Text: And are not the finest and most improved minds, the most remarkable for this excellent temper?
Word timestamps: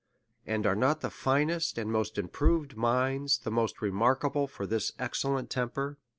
And 0.47 0.65
are 0.65 0.75
not 0.75 1.01
the 1.01 1.11
finest 1.11 1.77
and 1.77 1.91
most 1.91 2.17
improved 2.17 2.75
minds, 2.75 3.37
the 3.37 3.51
most 3.51 3.83
remarkable 3.83 4.47
for 4.47 4.65
this 4.65 4.93
excellent 4.97 5.51
temper? 5.51 5.99